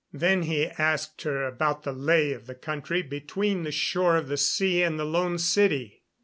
[0.11, 4.35] Then he asked her about the lay of the country between the shore of the
[4.37, 6.01] sea and the Lone City.